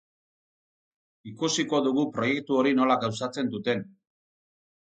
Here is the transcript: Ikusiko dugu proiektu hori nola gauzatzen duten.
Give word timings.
Ikusiko 1.33 1.81
dugu 1.89 2.07
proiektu 2.17 2.57
hori 2.63 2.75
nola 2.81 2.99
gauzatzen 3.05 3.53
duten. 3.55 3.85